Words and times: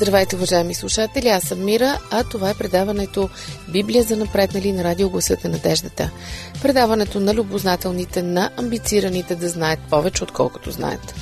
Здравейте, 0.00 0.36
уважаеми 0.36 0.74
слушатели, 0.74 1.28
аз 1.28 1.42
съм 1.42 1.64
Мира, 1.64 1.98
а 2.10 2.24
това 2.24 2.50
е 2.50 2.54
предаването 2.54 3.28
Библия 3.68 4.04
за 4.04 4.16
напреднали 4.16 4.72
на 4.72 4.84
радио 4.84 5.10
Гласът 5.10 5.44
на 5.44 5.50
надеждата. 5.50 6.10
Предаването 6.62 7.20
на 7.20 7.34
любознателните, 7.34 8.22
на 8.22 8.50
амбицираните 8.56 9.34
да 9.34 9.48
знаят 9.48 9.80
повече, 9.90 10.24
отколкото 10.24 10.70
знаят. 10.70 11.14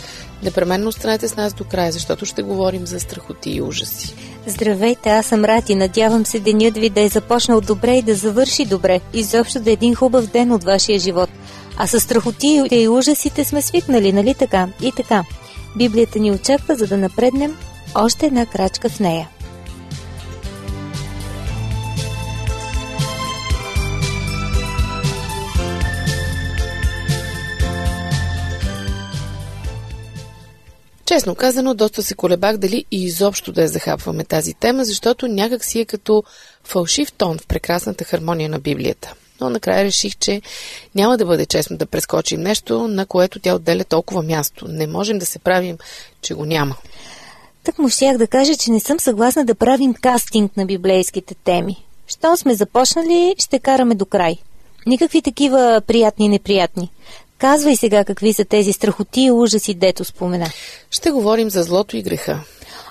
Непременно 0.43 0.89
останете 0.89 1.29
с 1.29 1.37
нас 1.37 1.55
до 1.55 1.65
края, 1.65 1.93
защото 1.93 2.27
ще 2.27 2.43
говорим 2.43 2.87
за 2.87 3.01
страхоти 3.01 3.51
и 3.51 3.63
ужаси. 3.63 4.15
Здравейте, 4.47 5.09
аз 5.09 5.27
съм 5.27 5.45
Рати. 5.45 5.75
Надявам 5.75 6.27
се 6.27 6.41
денят 6.41 6.75
ви 6.75 6.91
да 6.91 7.01
е 7.01 7.09
започнал 7.09 7.61
добре 7.61 7.97
и 7.97 8.03
да 8.03 8.15
завърши 8.15 8.65
добре. 8.65 9.01
Изобщо 9.13 9.61
да 9.61 9.71
е 9.71 9.73
един 9.73 9.95
хубав 9.95 10.27
ден 10.27 10.53
от 10.53 10.65
вашия 10.65 10.99
живот. 10.99 11.31
А 11.77 11.87
с 11.87 12.01
страхоти 12.01 12.63
и 12.71 12.89
ужасите 12.89 13.45
сме 13.45 13.63
свикнали, 13.63 14.13
нали 14.13 14.35
така? 14.35 14.69
И 14.83 14.93
така. 14.93 15.25
Библията 15.77 16.19
ни 16.19 16.33
очаква, 16.33 16.77
за 16.77 16.87
да 16.87 16.97
напреднем 16.97 17.57
още 17.99 18.27
една 18.27 18.47
крачка 18.47 18.89
в 18.89 19.01
нея. 19.01 19.29
Честно 31.07 31.35
казано, 31.35 31.75
доста 31.75 32.03
се 32.03 32.15
колебах 32.15 32.57
дали 32.57 32.85
и 32.91 33.05
изобщо 33.05 33.53
да 33.53 33.63
я 33.63 33.69
захапваме 33.69 34.25
тази 34.25 34.55
тема, 34.55 34.85
защото 34.85 35.29
някак 35.29 35.65
си 35.65 35.81
е 35.81 35.85
като 35.85 36.25
фалшив 36.65 37.13
тон 37.13 37.39
в 37.39 37.47
прекрасната 37.47 38.05
хармония 38.05 38.49
на 38.49 38.59
Библията. 38.59 39.15
Но 39.41 39.51
накрая 39.51 39.85
реших, 39.85 40.17
че 40.17 40.43
няма 40.95 41.19
да 41.19 41.27
бъде 41.27 41.47
честно 41.47 41.77
да 41.77 41.87
прескочим 41.87 42.41
нещо, 42.41 42.89
на 42.89 43.07
което 43.07 43.39
тя 43.39 43.55
отделя 43.55 43.85
толкова 43.85 44.23
място. 44.23 44.69
Не 44.69 44.87
можем 44.87 45.19
да 45.19 45.27
се 45.27 45.39
правим, 45.39 45.79
че 46.23 46.35
го 46.35 46.45
няма. 46.45 46.77
Так 47.67 47.79
му 47.79 47.89
щях 47.89 48.19
да 48.19 48.27
кажа, 48.27 48.57
че 48.57 48.71
не 48.71 48.81
съм 48.81 49.01
съгласна 49.01 49.45
да 49.45 49.55
правим 49.55 49.95
кастинг 49.95 50.57
на 50.57 50.67
библейските 50.67 51.35
теми. 51.35 51.77
Щом 52.07 52.37
сме 52.37 52.55
започнали, 52.55 53.35
ще 53.39 53.59
караме 53.59 53.95
до 53.95 54.07
край. 54.07 54.37
Никакви 54.87 55.23
такива 55.23 55.83
приятни 55.87 56.27
и 56.27 56.29
неприятни. 56.29 56.91
Казвай 57.39 57.77
сега 57.77 58.05
какви 58.05 58.33
са 58.33 58.45
тези 58.45 58.73
страхоти 58.73 59.21
и 59.21 59.31
ужаси, 59.31 59.75
дето 59.75 60.05
спомена. 60.05 60.47
Ще 60.91 61.11
говорим 61.11 61.51
за 61.51 61.63
злото 61.63 61.97
и 61.97 62.03
греха. 62.03 62.41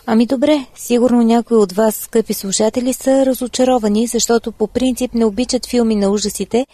Ами 0.06 0.26
добре, 0.26 0.66
сигурно 0.76 1.22
някои 1.22 1.58
от 1.58 1.72
вас, 1.72 1.96
скъпи 1.96 2.34
слушатели, 2.34 2.94
са 2.94 3.26
разочаровани, 3.26 4.08
защото 4.08 4.52
по 4.52 4.68
принцип 4.68 5.14
не 5.14 5.26
обичат 5.26 5.66
филми 5.70 5.96
на 5.96 6.10
ужасите, 6.10 6.66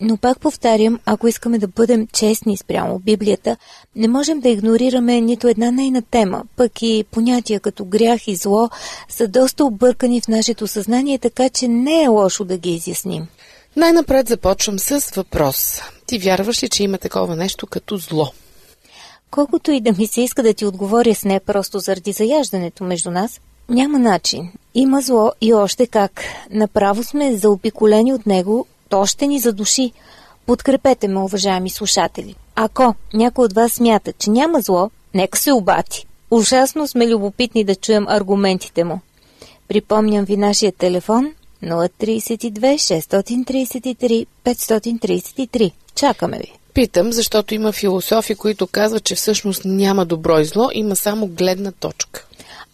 но 0.00 0.16
пак 0.16 0.40
повтарям, 0.40 0.98
ако 1.06 1.28
искаме 1.28 1.58
да 1.58 1.68
бъдем 1.68 2.06
честни 2.12 2.56
спрямо 2.56 2.98
Библията, 2.98 3.56
не 3.96 4.08
можем 4.08 4.40
да 4.40 4.48
игнорираме 4.48 5.20
нито 5.20 5.48
една 5.48 5.70
нейна 5.70 6.02
тема, 6.02 6.42
пък 6.56 6.82
и 6.82 7.04
понятия 7.10 7.60
като 7.60 7.84
грях 7.84 8.28
и 8.28 8.36
зло 8.36 8.70
са 9.08 9.28
доста 9.28 9.64
объркани 9.64 10.20
в 10.20 10.28
нашето 10.28 10.66
съзнание, 10.66 11.18
така 11.18 11.48
че 11.48 11.68
не 11.68 12.02
е 12.02 12.08
лошо 12.08 12.44
да 12.44 12.58
ги 12.58 12.74
изясним. 12.74 13.26
Най-напред 13.76 14.28
започвам 14.28 14.78
с 14.78 15.14
въпрос. 15.16 15.80
Ти 16.06 16.18
вярваш 16.18 16.62
ли, 16.62 16.68
че 16.68 16.82
има 16.82 16.98
такова 16.98 17.36
нещо 17.36 17.66
като 17.66 17.96
зло? 17.96 18.26
Колкото 19.30 19.70
и 19.70 19.80
да 19.80 19.92
ми 19.92 20.06
се 20.06 20.20
иска 20.20 20.42
да 20.42 20.54
ти 20.54 20.66
отговоря 20.66 21.14
с 21.14 21.24
не 21.24 21.40
просто 21.40 21.78
заради 21.78 22.12
заяждането 22.12 22.84
между 22.84 23.10
нас, 23.10 23.40
няма 23.68 23.98
начин. 23.98 24.52
Има 24.74 25.00
зло 25.00 25.32
и 25.40 25.54
още 25.54 25.86
как. 25.86 26.24
Направо 26.50 27.04
сме 27.04 27.36
заобиколени 27.36 28.14
от 28.14 28.26
него 28.26 28.66
то 28.88 29.06
ще 29.06 29.26
ни 29.26 29.38
задуши. 29.38 29.92
Подкрепете 30.46 31.08
ме, 31.08 31.20
уважаеми 31.20 31.70
слушатели. 31.70 32.34
Ако 32.54 32.94
някой 33.14 33.44
от 33.44 33.52
вас 33.52 33.72
смята, 33.72 34.12
че 34.12 34.30
няма 34.30 34.60
зло, 34.60 34.90
нека 35.14 35.38
се 35.38 35.52
обати. 35.52 36.06
Ужасно 36.30 36.88
сме 36.88 37.08
любопитни 37.08 37.64
да 37.64 37.74
чуем 37.74 38.08
аргументите 38.08 38.84
му. 38.84 39.00
Припомням 39.68 40.24
ви 40.24 40.36
нашия 40.36 40.72
телефон 40.72 41.32
032 41.62 42.74
633 42.74 44.26
533. 44.44 45.72
Чакаме 45.94 46.38
ви. 46.38 46.52
Питам, 46.74 47.12
защото 47.12 47.54
има 47.54 47.72
философи, 47.72 48.34
които 48.34 48.66
казват, 48.66 49.04
че 49.04 49.14
всъщност 49.14 49.64
няма 49.64 50.06
добро 50.06 50.38
и 50.38 50.44
зло, 50.44 50.68
има 50.72 50.96
само 50.96 51.26
гледна 51.26 51.72
точка. 51.72 52.25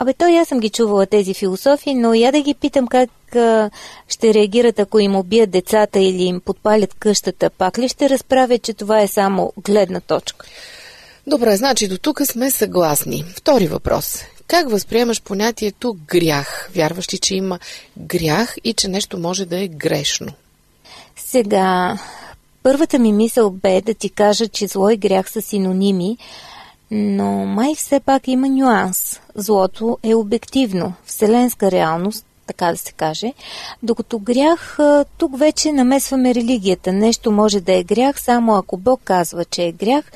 Абе, 0.02 0.12
то 0.12 0.24
аз 0.24 0.48
съм 0.48 0.60
ги 0.60 0.70
чувала 0.70 1.06
тези 1.06 1.34
философии, 1.34 1.94
но 1.94 2.14
я 2.14 2.32
да 2.32 2.42
ги 2.42 2.54
питам 2.54 2.86
как 2.86 3.10
а, 3.36 3.70
ще 4.08 4.34
реагират, 4.34 4.78
ако 4.78 4.98
им 4.98 5.16
убият 5.16 5.50
децата 5.50 6.00
или 6.00 6.22
им 6.22 6.40
подпалят 6.40 6.94
къщата. 6.94 7.50
Пак 7.50 7.78
ли 7.78 7.88
ще 7.88 8.10
разправят, 8.10 8.62
че 8.62 8.72
това 8.72 9.00
е 9.00 9.08
само 9.08 9.52
гледна 9.64 10.00
точка? 10.00 10.46
Добре, 11.26 11.56
значи 11.56 11.88
до 11.88 11.98
тук 11.98 12.22
сме 12.24 12.50
съгласни. 12.50 13.24
Втори 13.36 13.66
въпрос. 13.66 14.22
Как 14.46 14.70
възприемаш 14.70 15.22
понятието 15.22 15.96
грях? 16.06 16.70
Вярваш 16.74 17.14
ли, 17.14 17.18
че 17.18 17.34
има 17.34 17.58
грях 17.98 18.56
и 18.64 18.72
че 18.72 18.88
нещо 18.88 19.18
може 19.18 19.46
да 19.46 19.62
е 19.62 19.68
грешно? 19.68 20.32
Сега, 21.16 21.98
първата 22.62 22.98
ми 22.98 23.12
мисъл 23.12 23.50
бе 23.50 23.80
да 23.80 23.94
ти 23.94 24.10
кажа, 24.10 24.48
че 24.48 24.66
зло 24.66 24.91
и 24.91 24.96
грях 24.96 25.30
са 25.30 25.42
синоними, 25.42 26.16
но 26.94 27.44
май 27.47 27.75
все 27.75 28.00
пак 28.00 28.28
има 28.28 28.48
нюанс. 28.48 29.20
Злото 29.34 29.98
е 30.03 30.14
обективно, 30.14 30.92
вселенска 31.06 31.70
реалност, 31.70 32.26
така 32.47 32.70
да 32.70 32.76
се 32.76 32.92
каже, 32.92 33.32
докато 33.82 34.19
грях, 34.19 34.78
тук 35.19 35.38
вече 35.38 35.72
намесваме 35.72 36.34
религията. 36.34 36.92
Нещо 36.92 37.32
може 37.32 37.60
да 37.60 37.72
е 37.72 37.84
грях, 37.84 38.20
само 38.20 38.54
ако 38.54 38.76
Бог 38.76 39.00
казва, 39.04 39.44
че 39.44 39.62
е 39.62 39.72
грях. 39.72 40.12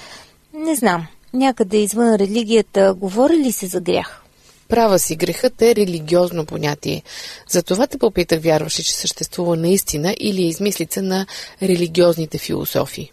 Не 0.55 0.75
знам, 0.75 1.07
някъде 1.33 1.77
извън 1.77 2.15
религията 2.15 2.95
говори 2.95 3.37
ли 3.37 3.53
се 3.53 3.67
за 3.67 3.81
грях? 3.81 4.23
Права 4.69 4.99
си, 4.99 5.17
грехът 5.17 5.63
е 5.63 5.75
религиозно 5.75 6.47
понятие. 6.47 7.03
Затова 7.49 7.87
те 7.87 7.99
попитах, 7.99 8.43
вярваш 8.43 8.79
ли, 8.79 8.85
че 8.85 8.97
съществува 8.97 9.57
наистина 9.57 10.15
или 10.21 10.43
е 10.43 10.49
измислица 10.49 11.03
на 11.03 11.27
религиозните 11.63 12.39
философии? 12.39 13.13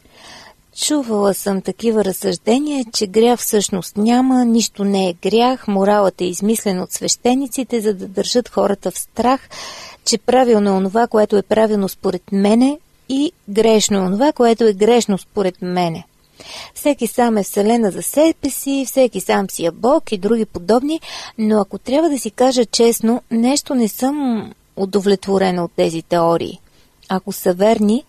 Чувала 0.75 1.33
съм 1.33 1.61
такива 1.61 2.05
разсъждения, 2.05 2.85
че 2.93 3.07
грях 3.07 3.39
всъщност 3.39 3.97
няма, 3.97 4.45
нищо 4.45 4.83
не 4.83 5.09
е 5.09 5.13
грях, 5.13 5.67
моралът 5.67 6.21
е 6.21 6.25
измислен 6.25 6.81
от 6.81 6.91
свещениците, 6.91 7.81
за 7.81 7.93
да 7.93 8.07
държат 8.07 8.49
хората 8.49 8.91
в 8.91 8.97
страх, 8.97 9.49
че 10.05 10.17
правилно 10.17 10.69
е 10.69 10.73
онова, 10.73 11.07
което 11.07 11.37
е 11.37 11.41
правилно 11.41 11.89
според 11.89 12.31
мене 12.31 12.79
и 13.09 13.31
грешно 13.49 13.97
е 13.97 14.01
онова, 14.01 14.31
което 14.31 14.63
е 14.63 14.73
грешно 14.73 15.17
според 15.17 15.61
мене. 15.61 16.03
Всеки 16.73 17.07
сам 17.07 17.37
е 17.37 17.43
вселена 17.43 17.91
за 17.91 18.01
себе 18.01 18.49
си, 18.49 18.85
всеки 18.87 19.21
сам 19.21 19.49
си 19.49 19.65
е 19.65 19.71
Бог 19.71 20.11
и 20.11 20.17
други 20.17 20.45
подобни, 20.45 21.01
но 21.37 21.61
ако 21.61 21.77
трябва 21.77 22.09
да 22.09 22.19
си 22.19 22.31
кажа 22.31 22.65
честно, 22.65 23.21
нещо 23.31 23.75
не 23.75 23.87
съм 23.87 24.47
удовлетворена 24.75 25.63
от 25.63 25.71
тези 25.75 26.01
теории. 26.01 26.59
Ако 27.09 27.31
са 27.31 27.53
верни, 27.53 28.03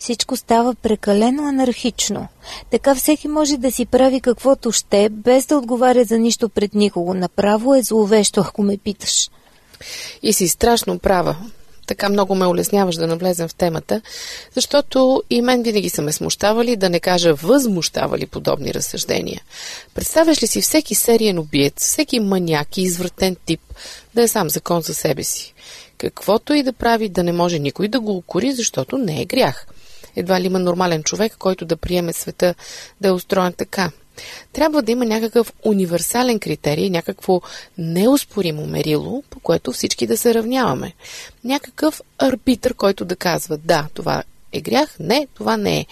всичко 0.00 0.36
става 0.36 0.74
прекалено 0.74 1.48
анархично. 1.48 2.28
Така 2.70 2.94
всеки 2.94 3.28
може 3.28 3.56
да 3.56 3.72
си 3.72 3.86
прави 3.86 4.20
каквото 4.20 4.72
ще, 4.72 5.08
без 5.08 5.46
да 5.46 5.56
отговаря 5.56 6.04
за 6.04 6.18
нищо 6.18 6.48
пред 6.48 6.74
никого. 6.74 7.14
Направо 7.14 7.74
е 7.74 7.82
зловещо, 7.82 8.40
ако 8.40 8.62
ме 8.62 8.78
питаш. 8.78 9.30
И 10.22 10.32
си 10.32 10.48
страшно 10.48 10.98
права. 10.98 11.36
Така 11.86 12.08
много 12.08 12.34
ме 12.34 12.46
улесняваш 12.46 12.96
да 12.96 13.06
навлезем 13.06 13.48
в 13.48 13.54
темата, 13.54 14.00
защото 14.54 15.22
и 15.30 15.42
мен 15.42 15.62
винаги 15.62 15.90
са 15.90 16.02
ме 16.02 16.12
смущавали, 16.12 16.76
да 16.76 16.90
не 16.90 17.00
кажа 17.00 17.34
възмущавали 17.34 18.26
подобни 18.26 18.74
разсъждения. 18.74 19.42
Представяш 19.94 20.42
ли 20.42 20.46
си 20.46 20.60
всеки 20.60 20.94
сериен 20.94 21.38
убиец, 21.38 21.84
всеки 21.84 22.20
маняк 22.20 22.76
и 22.76 22.82
извратен 22.82 23.36
тип 23.46 23.60
да 24.14 24.22
е 24.22 24.28
сам 24.28 24.50
закон 24.50 24.82
за 24.82 24.94
себе 24.94 25.24
си? 25.24 25.54
Каквото 25.98 26.54
и 26.54 26.62
да 26.62 26.72
прави, 26.72 27.08
да 27.08 27.22
не 27.22 27.32
може 27.32 27.58
никой 27.58 27.88
да 27.88 28.00
го 28.00 28.16
укори, 28.16 28.52
защото 28.52 28.98
не 28.98 29.22
е 29.22 29.24
грях– 29.24 29.66
едва 30.16 30.40
ли 30.40 30.46
има 30.46 30.58
нормален 30.58 31.02
човек, 31.02 31.36
който 31.38 31.64
да 31.64 31.76
приеме 31.76 32.12
света 32.12 32.54
да 33.00 33.08
е 33.08 33.12
устроен 33.12 33.52
така. 33.52 33.90
Трябва 34.52 34.82
да 34.82 34.92
има 34.92 35.04
някакъв 35.04 35.52
универсален 35.62 36.38
критерий, 36.38 36.90
някакво 36.90 37.40
неоспоримо 37.78 38.66
мерило, 38.66 39.22
по 39.30 39.40
което 39.40 39.72
всички 39.72 40.06
да 40.06 40.16
се 40.16 40.34
равняваме. 40.34 40.92
Някакъв 41.44 42.00
арбитър, 42.18 42.74
който 42.74 43.04
да 43.04 43.16
казва 43.16 43.56
да, 43.58 43.88
това 43.94 44.22
е 44.52 44.60
грях? 44.60 44.96
Не, 45.00 45.26
това 45.34 45.56
не 45.56 45.78
е. 45.78 45.86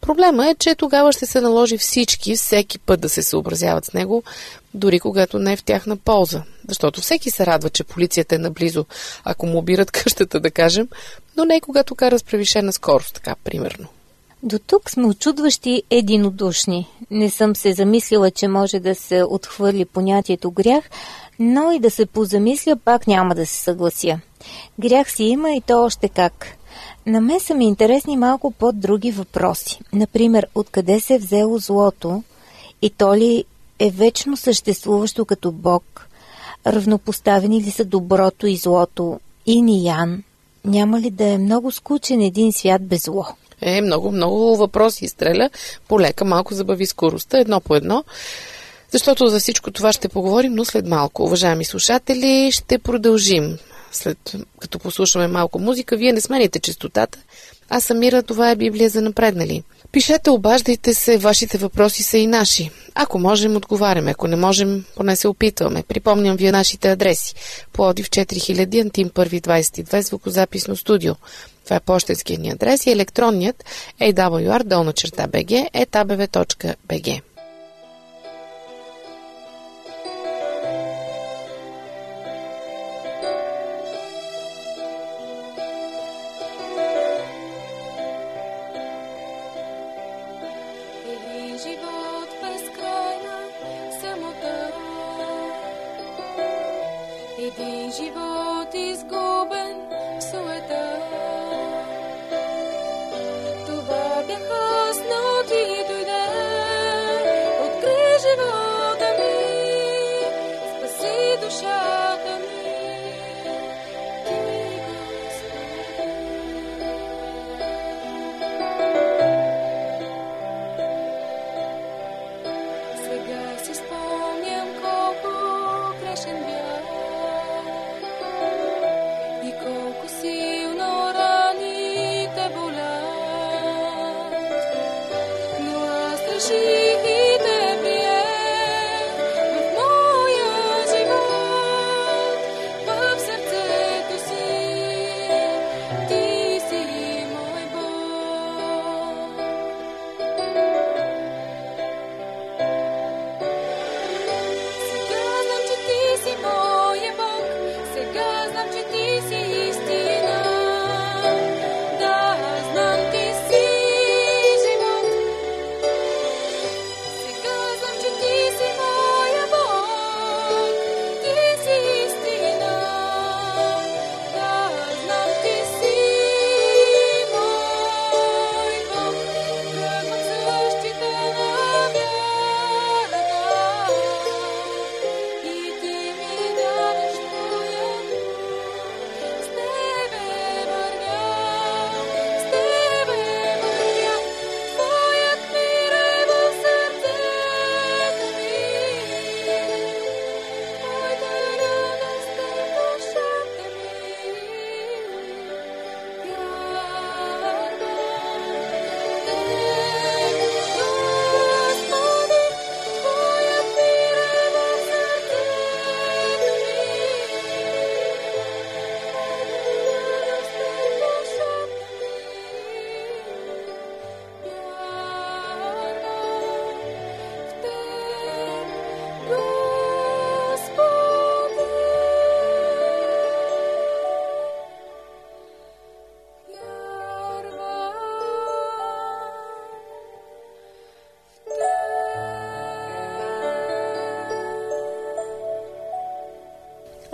Проблема 0.00 0.48
е, 0.48 0.54
че 0.54 0.74
тогава 0.74 1.12
ще 1.12 1.26
се 1.26 1.40
наложи 1.40 1.78
всички 1.78 2.36
всеки 2.36 2.78
път 2.78 3.00
да 3.00 3.08
се 3.08 3.22
съобразяват 3.22 3.84
с 3.84 3.92
него, 3.92 4.22
дори 4.74 5.00
когато 5.00 5.38
не 5.38 5.52
е 5.52 5.56
в 5.56 5.62
тяхна 5.62 5.96
полза. 5.96 6.42
Защото 6.68 7.00
всеки 7.00 7.30
се 7.30 7.46
радва, 7.46 7.70
че 7.70 7.84
полицията 7.84 8.34
е 8.34 8.38
наблизо, 8.38 8.86
ако 9.24 9.46
му 9.46 9.58
обират 9.58 9.90
къщата, 9.90 10.40
да 10.40 10.50
кажем, 10.50 10.88
но 11.36 11.44
не 11.44 11.60
когато 11.60 11.94
кара 11.94 12.18
с 12.18 12.24
превишена 12.24 12.72
скорост, 12.72 13.14
така 13.14 13.34
примерно. 13.44 13.88
До 14.42 14.58
тук 14.58 14.90
сме 14.90 15.06
очудващи 15.06 15.82
единодушни. 15.90 16.88
Не 17.10 17.30
съм 17.30 17.56
се 17.56 17.72
замислила, 17.72 18.30
че 18.30 18.48
може 18.48 18.80
да 18.80 18.94
се 18.94 19.22
отхвърли 19.22 19.84
понятието 19.84 20.50
грях, 20.50 20.84
но 21.38 21.72
и 21.72 21.78
да 21.78 21.90
се 21.90 22.06
позамисля 22.06 22.76
пак 22.76 23.06
няма 23.06 23.34
да 23.34 23.46
се 23.46 23.54
съглася. 23.54 24.20
Грях 24.78 25.10
си 25.10 25.24
има 25.24 25.50
и 25.50 25.60
то 25.60 25.84
още 25.84 26.08
как. 26.08 26.46
На 27.10 27.20
мен 27.20 27.40
са 27.40 27.54
ми 27.54 27.64
интересни 27.64 28.16
малко 28.16 28.50
по-други 28.50 29.10
въпроси. 29.10 29.80
Например, 29.92 30.46
откъде 30.54 31.00
се 31.00 31.14
е 31.14 31.18
взело 31.18 31.58
злото 31.58 32.22
и 32.82 32.90
то 32.90 33.16
ли 33.16 33.44
е 33.78 33.90
вечно 33.90 34.36
съществуващо 34.36 35.24
като 35.24 35.52
Бог? 35.52 36.08
Равнопоставени 36.66 37.62
ли 37.62 37.70
са 37.70 37.84
доброто 37.84 38.46
и 38.46 38.56
злото? 38.56 39.20
И 39.46 39.86
Ян? 39.86 40.22
Няма 40.64 41.00
ли 41.00 41.10
да 41.10 41.28
е 41.28 41.38
много 41.38 41.72
скучен 41.72 42.20
един 42.20 42.52
свят 42.52 42.86
без 42.86 43.02
зло? 43.02 43.26
Е, 43.60 43.80
много, 43.80 44.10
много 44.10 44.56
въпроси 44.56 45.04
изстреля. 45.04 45.50
Полека 45.88 46.24
малко 46.24 46.54
забави 46.54 46.86
скоростта, 46.86 47.38
едно 47.38 47.60
по 47.60 47.74
едно. 47.74 48.04
Защото 48.90 49.26
за 49.26 49.40
всичко 49.40 49.70
това 49.70 49.92
ще 49.92 50.08
поговорим, 50.08 50.54
но 50.54 50.64
след 50.64 50.86
малко. 50.86 51.22
Уважаеми 51.22 51.64
слушатели, 51.64 52.52
ще 52.52 52.78
продължим. 52.78 53.58
След 53.92 54.34
като 54.60 54.78
послушаме 54.78 55.26
малко 55.26 55.58
музика, 55.58 55.96
вие 55.96 56.12
не 56.12 56.20
смените 56.20 56.60
частотата. 56.60 57.18
Аз 57.68 57.84
Самира, 57.84 58.22
това 58.22 58.50
е 58.50 58.56
Библия 58.56 58.90
за 58.90 59.00
напреднали. 59.00 59.62
Пишете, 59.92 60.30
обаждайте 60.30 60.94
се, 60.94 61.18
вашите 61.18 61.58
въпроси 61.58 62.02
са 62.02 62.18
и 62.18 62.26
наши. 62.26 62.70
Ако 62.94 63.18
можем, 63.18 63.56
отговаряме. 63.56 64.10
Ако 64.10 64.28
не 64.28 64.36
можем, 64.36 64.84
поне 64.96 65.16
се 65.16 65.28
опитваме. 65.28 65.82
Припомням 65.82 66.36
ви 66.36 66.50
нашите 66.50 66.90
адреси. 66.90 67.34
Плодив 67.72 68.10
4000, 68.10 68.80
Антим 68.80 69.10
1 69.10 69.40
22, 69.40 70.00
звукозаписно 70.00 70.76
студио. 70.76 71.14
Това 71.64 71.76
е 71.76 71.80
почтенският 71.80 72.42
ни 72.42 72.50
адрес 72.50 72.86
и 72.86 72.90
електронният 72.90 73.64
awr 74.00 74.64
долна 74.64 74.92
черта 74.92 75.28
bg 75.28 75.70
etabv.bg. 75.72 77.20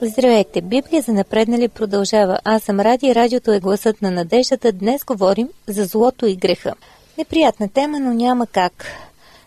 Здравейте! 0.09 0.61
Библия 0.61 1.03
за 1.03 1.13
напреднали 1.13 1.69
продължава. 1.69 2.39
Аз 2.45 2.63
съм 2.63 2.81
Ради, 2.81 3.15
радиото 3.15 3.53
е 3.53 3.61
гласът 3.61 4.03
на 4.03 4.11
надеждата. 4.11 4.73
Днес 4.73 5.05
говорим 5.05 5.49
за 5.67 5.85
злото 5.85 6.27
и 6.27 6.37
греха. 6.37 6.75
Неприятна 7.19 7.69
тема, 7.69 8.01
но 8.01 8.15
няма 8.15 8.47
как. 8.47 8.87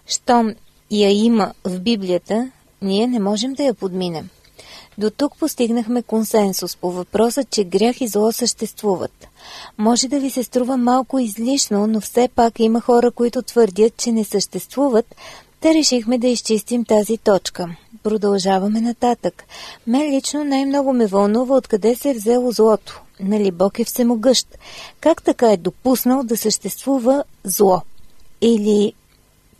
Щом 0.08 0.54
я 0.92 1.26
има 1.26 1.54
в 1.64 1.80
Библията, 1.80 2.52
ние 2.82 3.08
не 3.08 3.20
можем 3.20 3.54
да 3.54 3.64
я 3.64 3.74
подминем. 3.74 4.30
До 4.98 5.10
тук 5.10 5.38
постигнахме 5.40 6.02
консенсус 6.04 6.76
по 6.76 6.92
въпроса, 6.92 7.44
че 7.44 7.64
грях 7.64 8.02
и 8.02 8.08
зло 8.08 8.32
съществуват. 8.32 9.28
Може 9.78 10.08
да 10.08 10.20
ви 10.20 10.30
се 10.30 10.44
струва 10.44 10.78
малко 10.78 11.20
излишно, 11.20 11.88
но 11.88 12.02
все 12.02 12.30
пак 12.36 12.60
има 12.60 12.82
хора, 12.82 13.12
които 13.12 13.42
твърдят, 13.42 13.98
че 13.98 14.12
не 14.12 14.24
съществуват, 14.24 15.16
Та 15.62 15.74
решихме 15.74 16.18
да 16.18 16.28
изчистим 16.28 16.86
тази 16.86 17.18
точка. 17.18 17.76
Продължаваме 18.04 18.82
нататък. 18.82 19.44
Мен 19.88 20.16
лично 20.16 20.44
най-много 20.44 20.94
ме 20.94 21.08
вълнува 21.08 21.56
откъде 21.56 21.96
се 21.96 22.10
е 22.10 22.14
взело 22.14 22.52
злото. 22.52 23.02
Нали 23.20 23.52
Бог 23.52 23.80
е 23.80 23.84
всемогъщ? 23.84 24.58
Как 25.00 25.24
така 25.24 25.52
е 25.52 25.58
допуснал 25.58 26.24
да 26.24 26.38
съществува 26.38 27.24
зло? 27.44 27.82
Или 28.42 28.94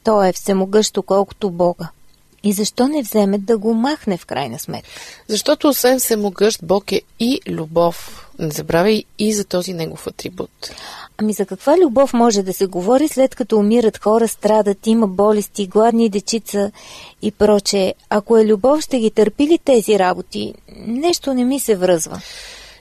то 0.04 0.24
е 0.24 0.34
всемогъщо 0.34 1.04
колкото 1.04 1.50
Бога? 1.50 1.90
И 2.44 2.54
защо 2.54 2.88
не 2.88 3.02
вземе 3.02 3.38
да 3.38 3.58
го 3.58 3.74
махне 3.74 4.18
в 4.18 4.26
крайна 4.26 4.60
сметка? 4.60 4.90
Защото 5.28 5.68
освен 5.68 6.00
всемогъщ, 6.00 6.60
Бог 6.64 6.92
е 6.92 7.02
и 7.20 7.40
любов. 7.48 8.26
Не 8.40 8.52
забравяй 8.52 9.04
и 9.20 9.34
за 9.34 9.44
този 9.44 9.74
негов 9.74 10.08
атрибут. 10.08 10.72
Ами 11.18 11.34
за 11.34 11.46
каква 11.46 11.78
любов 11.78 12.14
може 12.14 12.44
да 12.44 12.54
се 12.54 12.66
говори 12.66 13.08
след 13.08 13.36
като 13.36 13.58
умират 13.58 13.98
хора, 13.98 14.28
страдат, 14.28 14.88
има 14.88 15.08
болести, 15.08 15.68
гладни 15.68 16.10
дечица 16.10 16.72
и 17.22 17.32
проче? 17.32 17.94
Ако 18.10 18.38
е 18.38 18.46
любов, 18.46 18.82
ще 18.82 19.00
ги 19.00 19.12
търпи 19.12 19.48
ли 19.48 19.60
тези 19.66 20.00
работи? 20.00 20.54
Нещо 20.78 21.34
не 21.34 21.44
ми 21.44 21.60
се 21.60 21.76
връзва. 21.76 22.22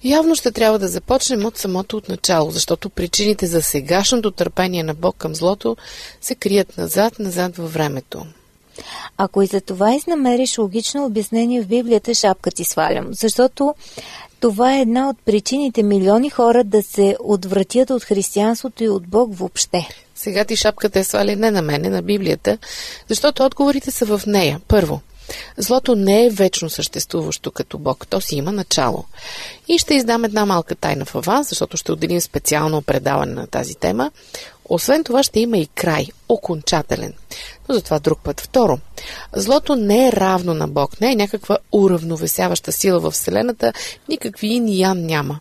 Явно 0.05 0.35
ще 0.35 0.53
трябва 0.53 0.79
да 0.79 0.89
започнем 0.89 1.47
от 1.47 1.59
самото 1.59 1.97
от 1.97 2.09
начало, 2.09 2.51
защото 2.51 2.91
причините 2.91 3.47
за 3.47 3.63
сегашното 3.63 4.31
търпение 4.31 4.83
на 4.83 4.95
Бог 4.95 5.17
към 5.17 5.35
злото 5.35 5.77
се 6.21 6.35
крият 6.35 6.77
назад, 6.77 7.19
назад 7.19 7.57
във 7.57 7.73
времето. 7.73 8.27
Ако 9.17 9.43
и 9.43 9.47
за 9.47 9.61
това 9.61 9.95
изнамериш 9.95 10.59
логично 10.59 11.05
обяснение 11.05 11.63
в 11.63 11.67
Библията, 11.67 12.15
шапка 12.15 12.51
ти 12.51 12.65
свалям, 12.65 13.07
защото 13.11 13.75
това 14.41 14.77
е 14.77 14.81
една 14.81 15.09
от 15.09 15.17
причините 15.25 15.83
милиони 15.83 16.31
хора 16.31 16.65
да 16.65 16.83
се 16.83 17.17
отвратят 17.21 17.91
от 17.91 18.05
християнството 18.05 18.85
и 18.85 18.89
от 18.89 19.09
Бог 19.09 19.37
въобще. 19.37 19.89
Сега 20.15 20.45
ти 20.45 20.57
шапката 20.57 20.99
е 20.99 21.05
свали 21.05 21.37
не 21.37 21.51
на 21.51 21.63
мене, 21.63 21.89
на 21.89 22.03
Библията, 22.03 22.59
защото 23.09 23.45
отговорите 23.45 23.91
са 23.91 24.19
в 24.19 24.27
нея. 24.27 24.61
Първо, 24.69 25.01
Злото 25.57 25.95
не 25.95 26.27
е 26.27 26.31
вечно 26.31 26.71
съществуващо 26.71 27.51
като 27.51 27.79
Бог, 27.79 28.07
то 28.07 28.21
си 28.21 28.37
има 28.37 28.53
начало. 28.53 29.05
И 29.69 29.79
ще 29.79 29.95
издам 29.95 30.25
една 30.25 30.47
малка 30.47 30.75
тайна 30.75 31.05
в 31.05 31.15
аванс, 31.15 31.49
защото 31.49 31.77
ще 31.77 31.93
отделим 31.93 32.21
специално 32.21 32.83
предаване 32.83 33.33
на 33.33 33.47
тази 33.47 33.75
тема. 33.75 34.11
Освен 34.65 35.05
това 35.05 35.23
ще 35.23 35.41
има 35.41 35.59
и 35.59 35.67
край, 35.67 36.07
окончателен. 36.29 37.15
Но 37.69 37.75
затова 37.75 37.99
друг 37.99 38.21
път. 38.23 38.41
Второ, 38.41 38.79
злото 39.37 39.77
не 39.77 40.09
е 40.09 40.13
равно 40.13 40.55
на 40.55 40.69
Бог, 40.69 41.01
не 41.01 41.13
е 41.13 41.17
някаква 41.17 41.59
уравновесяваща 41.73 42.73
сила 42.73 43.01
в 43.01 43.11
Вселената, 43.11 43.73
никакви 44.09 44.47
ин 44.47 44.69
и 44.69 44.81
ян 44.81 45.01
няма. 45.01 45.41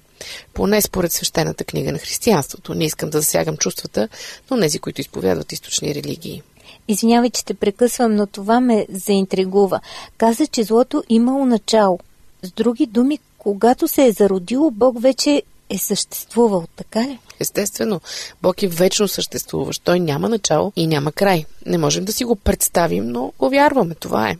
Поне 0.53 0.81
според 0.81 1.11
свещената 1.11 1.63
книга 1.63 1.91
на 1.91 1.97
християнството. 1.97 2.73
Не 2.73 2.85
искам 2.85 3.09
да 3.09 3.21
засягам 3.21 3.57
чувствата 3.57 4.09
на 4.51 4.59
тези, 4.59 4.79
които 4.79 5.01
изповядват 5.01 5.51
източни 5.51 5.95
религии. 5.95 6.41
Извинявай, 6.87 7.29
че 7.29 7.45
те 7.45 7.53
прекъсвам, 7.53 8.15
но 8.15 8.27
това 8.27 8.59
ме 8.59 8.85
заинтригува. 8.89 9.79
Каза, 10.17 10.47
че 10.47 10.63
злото 10.63 11.03
имало 11.09 11.45
начало. 11.45 11.99
С 12.41 12.51
други 12.51 12.85
думи, 12.85 13.19
когато 13.37 13.87
се 13.87 14.05
е 14.05 14.11
зародило, 14.11 14.71
Бог 14.71 15.01
вече 15.01 15.43
е 15.69 15.77
съществувал, 15.77 16.65
така 16.75 17.01
ли? 17.01 17.19
Естествено, 17.39 18.01
Бог 18.41 18.63
е 18.63 18.67
вечно 18.67 19.07
съществуващ. 19.07 19.81
Той 19.83 19.99
няма 19.99 20.29
начало 20.29 20.71
и 20.75 20.87
няма 20.87 21.11
край. 21.11 21.45
Не 21.65 21.77
можем 21.77 22.05
да 22.05 22.13
си 22.13 22.25
го 22.25 22.35
представим, 22.35 23.07
но 23.07 23.31
го 23.39 23.49
вярваме. 23.49 23.95
Това 23.95 24.29
е. 24.29 24.37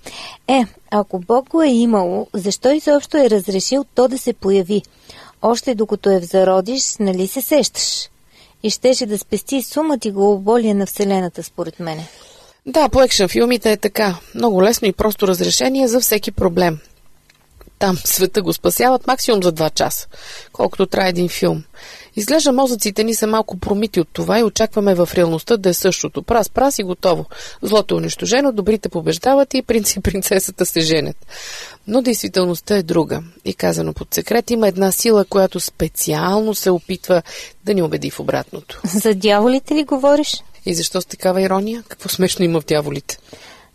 Е, 0.48 0.66
ако 0.92 1.20
Бог 1.20 1.50
го 1.50 1.62
е 1.62 1.70
имало, 1.70 2.27
защо 2.34 2.72
изобщо 2.72 3.18
е 3.18 3.30
разрешил 3.30 3.86
то 3.96 4.08
да 4.08 4.18
се 4.18 4.34
появи? 4.34 4.82
Още 5.42 5.75
докато 5.75 6.10
е 6.10 6.20
в 6.20 6.25
зародиш, 6.25 6.96
нали 7.00 7.27
се 7.27 7.42
сещаш? 7.42 8.10
И 8.63 8.70
щеше 8.70 9.06
да 9.06 9.18
спести 9.18 9.62
сумът 9.62 10.06
и 10.06 10.12
главоболие 10.12 10.74
на 10.74 10.86
Вселената, 10.86 11.44
според 11.44 11.80
мене. 11.80 12.08
Да, 12.67 12.89
по 12.89 13.01
екшен 13.01 13.27
филмите 13.27 13.71
е 13.71 13.77
така. 13.77 14.15
Много 14.36 14.63
лесно 14.63 14.88
и 14.88 14.93
просто 14.93 15.27
разрешение 15.27 15.88
за 15.88 16.00
всеки 16.00 16.31
проблем. 16.31 16.79
Там 17.79 17.97
света 18.05 18.41
го 18.41 18.53
спасяват 18.53 19.07
максимум 19.07 19.43
за 19.43 19.53
2 19.53 19.74
часа, 19.74 20.07
колкото 20.53 20.86
трябва 20.86 21.09
един 21.09 21.29
филм. 21.29 21.63
Изглежда 22.15 22.51
мозъците 22.51 23.03
ни 23.03 23.15
са 23.15 23.27
малко 23.27 23.57
промити 23.57 24.00
от 24.00 24.07
това 24.13 24.39
и 24.39 24.43
очакваме 24.43 24.95
в 24.95 25.09
реалността 25.13 25.57
да 25.57 25.69
е 25.69 25.74
същото. 25.74 26.24
Прас, 26.24 26.50
прас 26.50 26.79
и 26.79 26.83
готово. 26.83 27.25
Злото 27.62 27.95
е 27.95 27.97
унищожено, 27.97 28.51
добрите 28.51 28.89
побеждават 28.89 29.53
и 29.53 29.62
принц 29.62 29.95
и 29.95 30.00
принцесата 30.00 30.65
се 30.65 30.81
женят. 30.81 31.17
Но 31.88 32.01
действителността 32.01 32.75
е 32.75 32.83
друга. 32.83 33.24
И 33.45 33.53
казано 33.53 33.93
под 33.93 34.13
секрет, 34.13 34.51
има 34.51 34.67
една 34.67 34.91
сила, 34.91 35.25
която 35.25 35.59
специално 35.59 36.55
се 36.55 36.71
опитва 36.71 37.21
да 37.65 37.74
ни 37.74 37.81
убеди 37.81 38.09
в 38.09 38.19
обратното. 38.19 38.81
За 38.93 39.13
дяволите 39.13 39.75
ли 39.75 39.83
говориш? 39.83 40.43
И 40.67 40.74
защо 40.74 41.01
с 41.01 41.05
такава 41.05 41.41
ирония? 41.41 41.83
Какво 41.88 42.09
смешно 42.09 42.45
има 42.45 42.62
в 42.62 42.65
дяволите? 42.65 43.17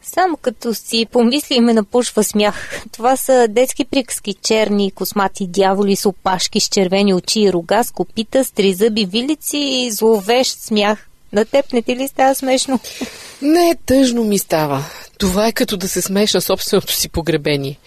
Само 0.03 0.37
като 0.37 0.75
си 0.75 1.07
помисли 1.13 1.61
ме 1.61 1.75
напушва 1.75 2.25
смях. 2.25 2.83
Това 2.93 3.17
са 3.17 3.47
детски 3.51 3.85
приказки, 3.85 4.35
черни, 4.35 4.91
космати 4.91 5.47
дяволи 5.47 5.97
с 5.97 6.07
опашки 6.07 6.61
с 6.61 6.69
червени 6.69 7.15
очи 7.15 7.41
и 7.41 7.53
рога, 7.53 7.85
с 7.85 7.91
копита, 7.91 8.45
с 8.45 8.51
тризъби 8.51 9.05
вилици 9.05 9.57
и 9.59 9.91
зловещ 9.91 10.59
смях. 10.59 11.09
На 11.33 11.45
теб 11.45 11.73
не 11.73 11.83
ти 11.83 11.97
ли 11.97 12.09
става 12.09 12.35
смешно? 12.35 12.81
Не, 13.43 13.77
тъжно 13.87 14.25
ми 14.25 14.39
става. 14.39 14.85
Това 15.19 15.47
е 15.47 15.53
като 15.53 15.77
да 15.77 15.89
се 15.89 16.03
смееш 16.03 16.35
на 16.35 16.41
собственото 16.41 16.93
си 16.93 17.09
погребение. 17.09 17.79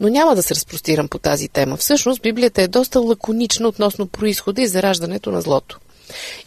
Но 0.00 0.08
няма 0.08 0.36
да 0.36 0.42
се 0.42 0.54
разпростирам 0.54 1.08
по 1.08 1.18
тази 1.18 1.48
тема. 1.48 1.76
Всъщност 1.76 2.22
Библията 2.22 2.62
е 2.62 2.68
доста 2.68 3.00
лаконична 3.00 3.68
относно 3.68 4.06
происхода 4.06 4.62
и 4.62 4.66
зараждането 4.66 5.30
на 5.30 5.40
злото. 5.40 5.78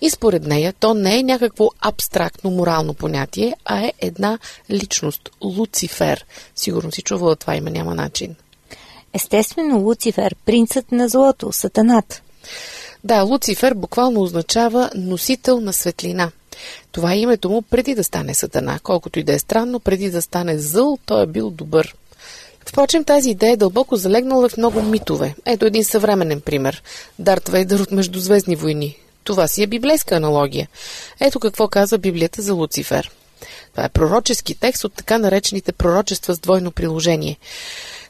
И 0.01 0.09
според 0.09 0.43
нея 0.43 0.73
то 0.79 0.93
не 0.93 1.19
е 1.19 1.23
някакво 1.23 1.69
абстрактно 1.81 2.51
морално 2.51 2.93
понятие, 2.93 3.55
а 3.65 3.79
е 3.79 3.93
една 3.99 4.39
личност– 4.71 5.29
Луцифер. 5.41 6.25
Сигурно 6.55 6.91
си 6.91 7.01
чувала 7.01 7.35
това 7.35 7.55
има, 7.55 7.69
няма 7.69 7.95
начин. 7.95 8.35
Естествено, 9.13 9.79
Луцифер, 9.79 10.35
принцът 10.45 10.91
на 10.91 11.09
злото, 11.09 11.53
сатанат. 11.53 12.21
Да, 13.03 13.21
Луцифер 13.21 13.73
буквално 13.73 14.21
означава 14.21 14.89
носител 14.95 15.59
на 15.59 15.73
светлина. 15.73 16.31
Това 16.91 17.13
е 17.13 17.19
името 17.19 17.49
му 17.49 17.61
преди 17.61 17.95
да 17.95 18.03
стане 18.03 18.33
сатана. 18.33 18.79
Колкото 18.83 19.19
и 19.19 19.23
да 19.23 19.33
е 19.33 19.39
странно, 19.39 19.79
преди 19.79 20.11
да 20.11 20.21
стане 20.21 20.57
зъл, 20.57 20.97
той 21.05 21.23
е 21.23 21.27
бил 21.27 21.49
добър. 21.49 21.95
Впрочем, 22.65 23.03
тази 23.03 23.29
идея 23.29 23.53
е 23.53 23.57
дълбоко 23.57 23.95
залегнала 23.95 24.49
в 24.49 24.57
много 24.57 24.81
митове. 24.81 25.35
Ето 25.45 25.65
един 25.65 25.83
съвременен 25.83 26.41
пример. 26.41 26.83
Дарт 27.19 27.49
Вейдър 27.49 27.79
от 27.79 27.91
Междузвездни 27.91 28.55
войни. 28.55 28.97
Това 29.27 29.47
си 29.47 29.63
е 29.63 29.67
библейска 29.67 30.15
аналогия. 30.15 30.67
Ето 31.19 31.39
какво 31.39 31.67
казва 31.67 31.97
Библията 31.97 32.41
за 32.41 32.53
Луцифер. 32.53 33.11
Това 33.71 33.85
е 33.85 33.89
пророчески 33.89 34.55
текст 34.55 34.83
от 34.83 34.93
така 34.93 35.17
наречените 35.17 35.71
пророчества 35.71 36.35
с 36.35 36.39
двойно 36.39 36.71
приложение. 36.71 37.37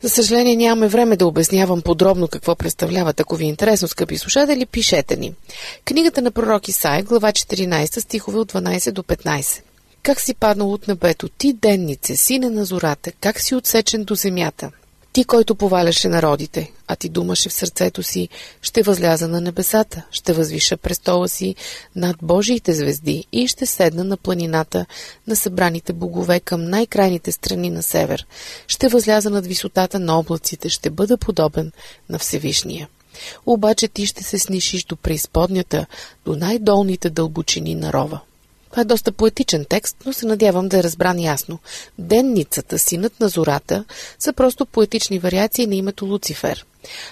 За 0.02 0.10
съжаление 0.10 0.56
нямаме 0.56 0.88
време 0.88 1.18
да 1.18 1.28
обяснявам 1.28 1.82
подробно 1.82 2.28
какво 2.28 2.56
представляват. 2.56 3.20
Ако 3.20 3.36
ви 3.36 3.46
е 3.46 3.48
интересно, 3.48 3.88
скъпи 3.88 4.18
слушатели, 4.18 4.66
пишете 4.66 5.18
ни. 5.18 5.34
Книгата 5.86 6.22
на 6.22 6.32
пророк 6.32 6.68
Исаия, 6.68 7.04
глава 7.04 7.32
14, 7.32 8.00
стихове 8.00 8.40
от 8.40 8.54
12 8.54 8.92
до 8.92 9.04
15. 9.04 9.62
Как 10.04 10.22
си 10.22 10.34
паднал 10.34 10.74
от 10.74 10.88
небето, 10.88 11.30
ти 11.30 11.54
деннице, 11.54 12.16
сине 12.16 12.50
на 12.50 12.66
зората, 12.66 13.12
как 13.12 13.40
си 13.40 13.56
отсечен 13.56 14.04
до 14.04 14.16
земята? 14.16 14.72
Ти, 15.18 15.24
който 15.24 15.56
поваляше 15.56 16.08
народите, 16.08 16.72
а 16.88 16.96
ти 16.96 17.10
думаше 17.10 17.50
в 17.50 17.54
сърцето 17.54 18.04
си, 18.04 18.30
ще 18.62 18.84
възляза 18.84 19.28
на 19.28 19.42
небесата, 19.42 20.04
ще 20.12 20.34
възвиша 20.34 20.78
престола 20.78 21.30
си 21.30 21.56
над 21.96 22.16
Божиите 22.22 22.74
звезди 22.74 23.26
и 23.32 23.48
ще 23.48 23.66
седна 23.66 24.04
на 24.04 24.18
планината 24.18 24.86
на 25.28 25.36
събраните 25.36 25.94
богове 25.94 26.40
към 26.40 26.70
най-крайните 26.70 27.32
страни 27.32 27.70
на 27.70 27.84
север. 27.84 28.28
Ще 28.68 28.88
възляза 28.88 29.30
над 29.30 29.48
висотата 29.48 30.00
на 30.00 30.20
облаците, 30.20 30.70
ще 30.70 30.90
бъда 30.90 31.18
подобен 31.18 31.72
на 32.10 32.20
Всевишния. 32.20 32.88
Обаче 33.46 33.88
ти 33.88 34.06
ще 34.06 34.24
се 34.24 34.40
снишиш 34.40 34.84
до 34.84 34.96
преизподнята, 34.96 35.86
до 36.26 36.36
най-долните 36.36 37.10
дълбочини 37.10 37.76
на 37.76 37.94
рова. 37.94 38.20
Това 38.72 38.82
е 38.82 38.86
доста 38.86 39.12
поетичен 39.12 39.66
текст, 39.70 39.98
но 40.06 40.14
се 40.14 40.26
надявам 40.26 40.68
да 40.68 40.80
е 40.80 40.84
разбран 40.84 41.20
ясно. 41.20 41.60
Денницата, 42.00 42.80
синът 42.80 43.20
на 43.20 43.30
зората, 43.30 43.86
са 44.20 44.34
просто 44.34 44.66
поетични 44.66 45.20
вариации 45.20 45.68
на 45.68 45.76
името 45.76 46.06
Луцифер. 46.06 46.66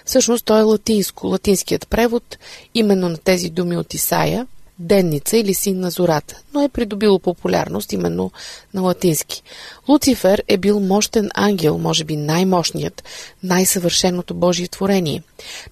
Всъщност 0.05 0.45
той 0.45 0.59
е 0.59 0.63
латинско, 0.63 1.27
латинският 1.27 1.88
превод 1.88 2.38
именно 2.74 3.09
на 3.09 3.17
тези 3.17 3.50
думи 3.50 3.77
от 3.77 3.93
Исаия, 3.93 4.47
Денница 4.79 5.38
или 5.38 5.53
син 5.53 5.79
на 5.79 5.89
зората, 5.89 6.36
но 6.53 6.62
е 6.62 6.70
придобило 6.70 7.20
популярност 7.20 7.94
именно 7.94 8.32
на 8.74 8.82
латински. 8.82 9.44
Луцифер 9.89 10.44
е 10.48 10.58
бил 10.58 10.79
мощен 10.79 11.29
ангел, 11.34 11.77
може 11.77 12.03
би 12.03 12.15
най-мощният, 12.15 13.03
най-съвършеното 13.44 14.34
Божие 14.34 14.67
творение. 14.67 15.24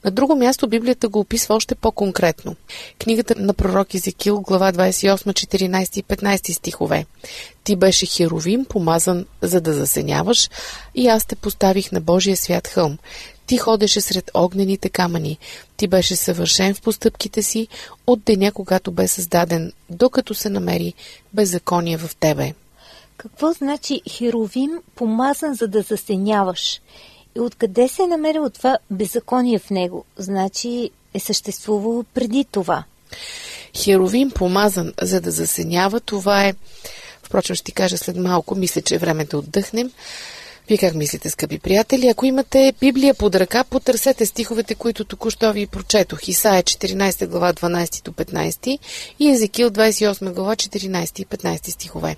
На 0.04 0.12
друго 0.12 0.36
място 0.36 0.68
Библията 0.68 1.10
го 1.10 1.20
описва 1.20 1.56
още 1.56 1.76
по-конкретно. 1.76 2.56
Книгата 3.00 3.36
на 3.38 3.54
пророк 3.54 3.94
Езекил, 3.94 4.42
глава 4.42 4.72
28, 4.74 5.16
14 5.16 5.98
и 5.98 6.04
15 6.04 6.52
стихове. 6.52 7.06
Ти 7.64 7.76
беше 7.76 8.06
херовим, 8.06 8.66
помазан 8.66 9.26
за 9.42 9.62
да 9.62 9.74
засеняваш, 9.74 10.50
и 10.96 11.08
аз 11.08 11.26
те 11.26 11.36
поставих 11.36 11.92
на 11.92 12.02
Божия 12.02 12.38
свят 12.38 12.68
хълм. 12.68 12.98
Ти 13.46 13.58
ходеше 13.58 14.02
сред 14.02 14.32
огнените 14.34 14.90
камъни. 14.90 15.38
Ти 15.78 15.88
беше 15.88 16.16
съвършен 16.16 16.74
в 16.74 16.82
постъпките 16.82 17.44
си 17.44 17.68
от 18.08 18.24
деня, 18.24 18.52
когато 18.52 18.92
бе 18.92 19.08
създаден, 19.08 19.74
докато 19.90 20.34
се 20.34 20.50
намери 20.50 20.94
беззаконие 21.34 21.98
в 21.98 22.16
тебе. 22.20 22.54
Какво 23.18 23.54
значи 23.54 24.02
херовим, 24.10 24.72
помазан 24.96 25.56
за 25.56 25.68
да 25.68 25.82
засеняваш? 25.82 26.82
И 27.38 27.40
откъде 27.40 27.88
се 27.88 28.04
е 28.04 28.08
намерило 28.08 28.50
това 28.50 28.78
беззаконие 28.92 29.60
в 29.60 29.70
него? 29.70 30.06
Значи 30.18 30.90
е 31.14 31.20
съществувало 31.20 32.04
преди 32.14 32.46
това. 32.52 32.84
Херовим, 33.78 34.32
помазан 34.32 34.94
за 35.02 35.22
да 35.22 35.32
засенява, 35.32 36.00
това 36.00 36.48
е... 36.48 36.54
Впрочем, 37.24 37.56
ще 37.56 37.66
ти 37.66 37.72
кажа 37.72 37.98
след 37.98 38.18
малко, 38.18 38.56
мисля, 38.56 38.82
че 38.82 38.96
е 38.96 38.98
време 38.98 39.26
да 39.26 39.38
отдъхнем. 39.38 39.92
Вие 40.68 40.78
как 40.78 40.96
мислите, 40.96 41.30
скъпи 41.30 41.60
приятели? 41.60 42.08
Ако 42.08 42.26
имате 42.26 42.74
Библия 42.80 43.14
под 43.14 43.36
ръка, 43.36 43.64
потърсете 43.64 44.26
стиховете, 44.26 44.76
които 44.76 45.06
току-що 45.06 45.54
ви 45.54 45.68
прочетох. 45.68 46.28
Исаия 46.28 46.64
14 46.64 47.28
глава 47.28 47.54
12 47.54 48.04
до 48.04 48.12
15 48.12 48.80
и 49.20 49.30
Езекил 49.32 49.70
28 49.70 50.34
глава 50.34 50.56
14 50.56 51.20
и 51.20 51.26
15 51.26 51.70
стихове. 51.70 52.16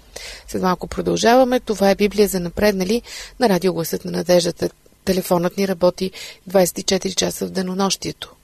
След 0.47 0.61
малко 0.61 0.87
продължаваме. 0.87 1.59
Това 1.59 1.89
е 1.89 1.95
Библия 1.95 2.27
за 2.27 2.39
напреднали 2.39 3.01
на 3.39 3.49
радиогласът 3.49 4.05
на 4.05 4.11
надеждата. 4.11 4.69
Телефонът 5.05 5.57
ни 5.57 5.67
работи 5.67 6.11
24 6.49 7.15
часа 7.15 7.47
в 7.47 7.51
денонощието. 7.51 8.35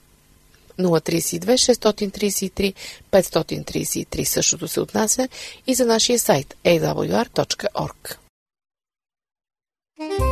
032 0.79 1.45
633 1.45 2.73
533. 3.11 4.23
Същото 4.23 4.67
се 4.67 4.79
отнася 4.79 5.27
и 5.67 5.75
за 5.75 5.85
нашия 5.85 6.19
сайт 6.19 6.55
awr.org. 6.65 8.20
Thank 10.01 10.19
you. 10.19 10.30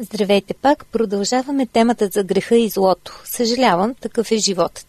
Здравейте 0.00 0.54
пак, 0.54 0.86
продължаваме 0.86 1.66
темата 1.66 2.08
за 2.12 2.24
греха 2.24 2.56
и 2.56 2.68
злото. 2.68 3.22
Съжалявам, 3.24 3.94
такъв 3.94 4.32
е 4.32 4.36
животът. 4.36 4.86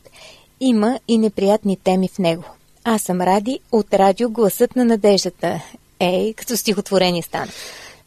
Има 0.59 0.99
и 1.07 1.17
неприятни 1.17 1.77
теми 1.77 2.07
в 2.07 2.19
него. 2.19 2.43
Аз 2.83 3.01
съм 3.01 3.21
Ради 3.21 3.59
от 3.71 3.93
радио 3.93 4.29
Гласът 4.29 4.75
на 4.75 4.85
надеждата. 4.85 5.61
Ей, 5.99 6.33
като 6.33 6.57
стихотворение 6.57 7.21
стана. 7.21 7.51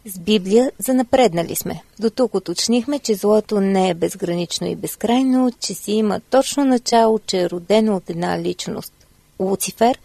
С 0.07 0.19
Библия 0.19 0.73
занапреднали 0.79 1.57
сме. 1.57 1.83
До 1.99 2.11
тук 2.11 2.35
уточнихме, 2.35 2.99
че 2.99 3.15
злото 3.15 3.61
не 3.61 3.91
е 3.91 3.95
безгранично 3.95 4.67
и 4.67 4.77
безкрайно, 4.77 5.53
че 5.61 5.75
си 5.75 5.93
има 5.93 6.21
точно 6.31 6.65
начало, 6.65 7.19
че 7.27 7.43
е 7.43 7.51
родено 7.51 7.97
от 7.97 8.11
една 8.11 8.39
личност. 8.39 8.93
Луцифер, 9.41 9.99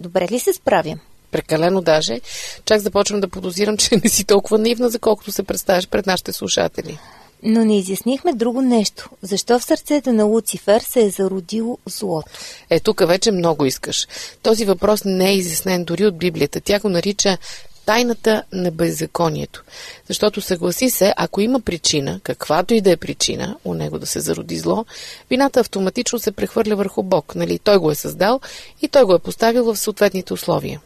добре 0.00 0.28
ли 0.30 0.38
се 0.38 0.52
справям? 0.52 1.00
Прекалено 1.30 1.80
даже. 1.80 2.20
Чак 2.64 2.80
започвам 2.80 3.20
да 3.20 3.28
подозирам, 3.28 3.76
че 3.76 4.00
не 4.04 4.10
си 4.10 4.24
толкова 4.24 4.58
наивна, 4.58 4.88
за 4.88 4.98
колкото 4.98 5.32
се 5.32 5.42
представяш 5.42 5.88
пред 5.88 6.06
нашите 6.06 6.32
слушатели. 6.32 6.98
Но 7.42 7.64
не 7.64 7.78
изяснихме 7.78 8.32
друго 8.32 8.62
нещо. 8.62 9.10
Защо 9.22 9.58
в 9.58 9.64
сърцето 9.64 10.12
на 10.12 10.24
Луцифер 10.24 10.80
се 10.80 11.04
е 11.04 11.10
зародило 11.10 11.78
злото? 11.86 12.28
Е, 12.70 12.80
тук 12.80 13.06
вече 13.06 13.32
много 13.32 13.64
искаш. 13.64 14.06
Този 14.42 14.64
въпрос 14.64 15.04
не 15.04 15.30
е 15.30 15.36
изяснен 15.36 15.84
дори 15.84 16.06
от 16.06 16.18
Библията. 16.18 16.60
Тя 16.60 16.80
го 16.80 16.88
нарича 16.88 17.38
тайната 17.86 18.42
на 18.52 18.70
беззаконието. 18.70 19.64
Защото 20.08 20.40
съгласи 20.40 20.90
се, 20.90 21.14
ако 21.16 21.40
има 21.40 21.60
причина, 21.60 22.20
каквато 22.22 22.74
и 22.74 22.80
да 22.80 22.90
е 22.90 22.96
причина, 22.96 23.56
у 23.64 23.74
него 23.74 23.98
да 23.98 24.06
се 24.06 24.20
зароди 24.20 24.58
зло, 24.58 24.84
вината 25.30 25.60
автоматично 25.60 26.18
се 26.18 26.32
прехвърля 26.32 26.76
върху 26.76 27.02
Бог. 27.02 27.34
Нали? 27.34 27.58
Той 27.58 27.78
го 27.78 27.90
е 27.90 27.94
създал 27.94 28.40
и 28.82 28.88
той 28.88 29.04
го 29.04 29.14
е 29.14 29.18
поставил 29.18 29.64
в 29.64 29.76
съответните 29.76 30.32
условия. 30.32 30.80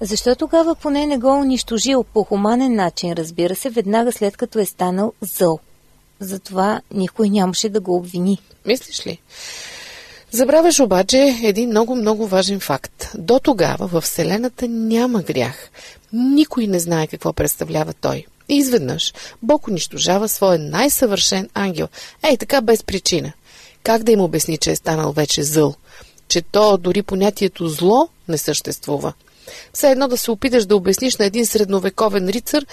Защо 0.00 0.34
тогава 0.34 0.74
поне 0.74 1.06
не 1.06 1.18
го 1.18 1.40
унищожил 1.40 2.04
по 2.04 2.24
хуманен 2.24 2.74
начин, 2.74 3.12
разбира 3.12 3.54
се, 3.54 3.70
веднага 3.70 4.12
след 4.12 4.36
като 4.36 4.58
е 4.58 4.64
станал 4.64 5.12
зъл? 5.20 5.58
Затова 6.20 6.80
никой 6.94 7.28
нямаше 7.28 7.68
да 7.68 7.80
го 7.80 7.96
обвини. 7.96 8.38
Мислиш 8.66 9.06
ли? 9.06 9.20
Забравяш 10.30 10.80
обаче 10.80 11.40
един 11.42 11.68
много-много 11.68 12.26
важен 12.26 12.60
факт. 12.60 13.12
До 13.18 13.38
тогава 13.38 13.88
в 13.88 14.00
Вселената 14.00 14.68
няма 14.68 15.22
грях. 15.22 15.70
Никой 16.12 16.66
не 16.66 16.80
знае 16.80 17.06
какво 17.06 17.32
представлява 17.32 17.92
той. 17.92 18.26
И 18.48 18.56
изведнъж 18.56 19.14
Бог 19.42 19.68
унищожава 19.68 20.28
своя 20.28 20.58
най-съвършен 20.58 21.48
ангел. 21.54 21.88
Ей, 22.30 22.36
така 22.36 22.60
без 22.60 22.82
причина. 22.82 23.32
Как 23.82 24.02
да 24.02 24.12
им 24.12 24.20
обясни, 24.20 24.58
че 24.58 24.70
е 24.70 24.76
станал 24.76 25.12
вече 25.12 25.42
зъл? 25.42 25.74
Че 26.28 26.42
то 26.42 26.76
дори 26.76 27.02
понятието 27.02 27.68
зло 27.68 28.08
не 28.28 28.38
съществува. 28.38 29.12
Все 29.72 29.90
едно 29.90 30.08
да 30.08 30.16
се 30.16 30.30
опиташ 30.30 30.66
да 30.66 30.76
обясниш 30.76 31.16
на 31.16 31.24
един 31.24 31.46
средновековен 31.46 32.28
рицар, 32.28 32.64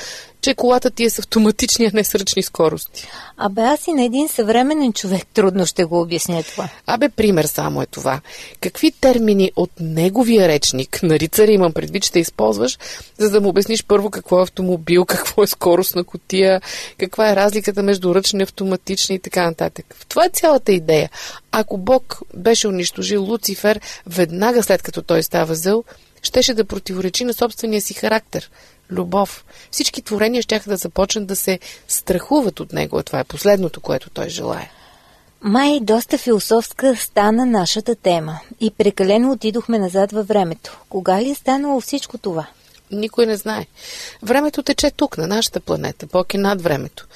че 0.45 0.53
колата 0.53 0.91
ти 0.91 1.03
е 1.03 1.09
с 1.09 1.19
автоматични, 1.19 1.85
а 1.85 1.91
не 1.93 2.03
с 2.03 2.15
ръчни 2.15 2.43
скорости. 2.43 3.07
Абе, 3.37 3.61
аз 3.61 3.87
и 3.87 3.93
на 3.93 4.03
един 4.03 4.27
съвременен 4.27 4.93
човек 4.93 5.27
трудно 5.33 5.65
ще 5.65 5.83
го 5.83 6.01
обясня 6.01 6.43
това. 6.43 6.69
Абе, 6.87 7.09
пример 7.09 7.45
само 7.45 7.81
е 7.81 7.85
това. 7.85 8.21
Какви 8.61 8.91
термини 8.91 9.51
от 9.55 9.71
неговия 9.79 10.47
речник, 10.47 10.99
на 11.03 11.19
рицаря 11.19 11.51
имам 11.51 11.73
предвид, 11.73 12.05
ще 12.05 12.19
използваш, 12.19 12.77
за 13.17 13.29
да 13.29 13.41
му 13.41 13.49
обясниш 13.49 13.83
първо 13.83 14.09
какво 14.09 14.39
е 14.39 14.43
автомобил, 14.43 15.05
какво 15.07 15.43
е 15.43 15.47
скорост 15.47 15.95
на 15.95 16.03
котия, 16.03 16.61
каква 16.97 17.31
е 17.31 17.35
разликата 17.35 17.83
между 17.83 18.15
ръчни, 18.15 18.43
автоматични 18.43 19.15
и 19.15 19.19
така 19.19 19.43
нататък. 19.43 19.95
Това 20.09 20.25
е 20.25 20.29
цялата 20.29 20.71
идея. 20.71 21.09
Ако 21.51 21.77
Бог 21.77 22.19
беше 22.35 22.67
унищожил 22.67 23.23
Луцифер 23.23 23.81
веднага 24.07 24.63
след 24.63 24.81
като 24.81 25.01
той 25.01 25.23
става 25.23 25.55
зъл, 25.55 25.83
щеше 26.25 26.53
да 26.53 26.65
противоречи 26.65 27.25
на 27.25 27.33
собствения 27.33 27.81
си 27.81 27.93
характер. 27.93 28.51
Любов. 28.91 29.45
Всички 29.71 30.01
творения 30.01 30.41
ще 30.41 30.59
да 30.59 30.77
започнат 30.77 31.27
да 31.27 31.35
се 31.35 31.59
страхуват 31.87 32.59
от 32.59 32.73
него. 32.73 33.03
Това 33.03 33.19
е 33.19 33.23
последното, 33.23 33.81
което 33.81 34.09
той 34.09 34.29
желая. 34.29 34.71
Май 35.41 35.79
доста 35.81 36.17
философска 36.17 36.95
стана 36.95 37.45
нашата 37.45 37.95
тема 37.95 38.39
и 38.59 38.71
прекалено 38.71 39.31
отидохме 39.31 39.79
назад 39.79 40.11
във 40.11 40.27
времето. 40.27 40.79
Кога 40.89 41.21
ли 41.21 41.29
е 41.29 41.35
станало 41.35 41.81
всичко 41.81 42.17
това? 42.17 42.47
Никой 42.91 43.25
не 43.25 43.37
знае. 43.37 43.65
Времето 44.23 44.63
тече 44.63 44.91
тук, 44.91 45.17
на 45.17 45.27
нашата 45.27 45.59
планета. 45.59 46.05
Бог 46.05 46.33
е 46.33 46.37
над 46.37 46.61
времето. 46.61 47.07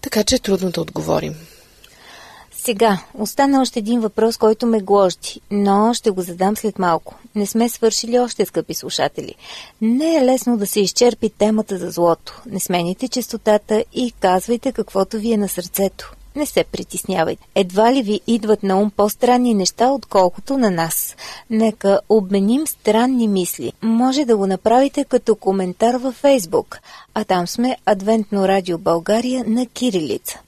Така 0.00 0.24
че 0.24 0.34
е 0.34 0.38
трудно 0.38 0.70
да 0.70 0.80
отговорим. 0.80 1.34
Сега, 2.64 2.98
остана 3.18 3.60
още 3.60 3.78
един 3.78 4.00
въпрос, 4.00 4.36
който 4.36 4.66
ме 4.66 4.80
гложди, 4.80 5.40
но 5.50 5.94
ще 5.94 6.10
го 6.10 6.22
задам 6.22 6.56
след 6.56 6.78
малко. 6.78 7.14
Не 7.34 7.46
сме 7.46 7.68
свършили 7.68 8.18
още, 8.18 8.46
скъпи 8.46 8.74
слушатели. 8.74 9.34
Не 9.80 10.16
е 10.16 10.24
лесно 10.24 10.56
да 10.56 10.66
се 10.66 10.80
изчерпи 10.80 11.30
темата 11.30 11.78
за 11.78 11.90
злото. 11.90 12.42
Не 12.46 12.60
смените 12.60 13.08
частотата 13.08 13.84
и 13.92 14.12
казвайте 14.20 14.72
каквото 14.72 15.18
ви 15.18 15.32
е 15.32 15.36
на 15.36 15.48
сърцето. 15.48 16.12
Не 16.36 16.46
се 16.46 16.64
притеснявайте. 16.64 17.46
Едва 17.54 17.92
ли 17.92 18.02
ви 18.02 18.20
идват 18.26 18.62
на 18.62 18.80
ум 18.80 18.90
по-странни 18.90 19.54
неща, 19.54 19.90
отколкото 19.90 20.58
на 20.58 20.70
нас. 20.70 21.16
Нека 21.50 22.00
обменим 22.08 22.66
странни 22.66 23.28
мисли. 23.28 23.72
Може 23.82 24.24
да 24.24 24.36
го 24.36 24.46
направите 24.46 25.04
като 25.04 25.36
коментар 25.36 25.94
във 25.94 26.14
Фейсбук, 26.14 26.78
а 27.14 27.24
там 27.24 27.46
сме 27.46 27.76
Адвентно 27.86 28.48
радио 28.48 28.78
България 28.78 29.44
на 29.46 29.66
Кирилица. 29.66 30.38